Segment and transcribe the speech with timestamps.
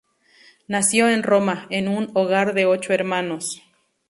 [0.67, 3.61] Nació en Roma, en un hogar de ocho hermanos.